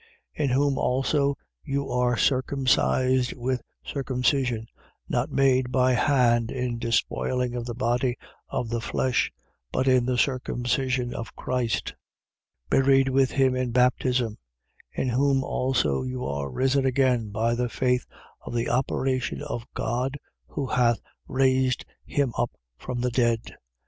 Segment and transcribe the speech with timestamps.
[0.33, 4.65] In whom also you are circumcised with circumcision
[5.07, 8.17] not made by hand in despoiling of the body
[8.49, 9.31] of the flesh:
[9.71, 11.93] but in the circumcision of Christ.
[12.71, 12.71] 2:12.
[12.81, 14.39] Buried with him in baptism:
[14.91, 18.07] in whom also you are risen again by the faith
[18.43, 23.37] of the operation of God who hath raised him up from the dead.
[23.45, 23.55] 2:13.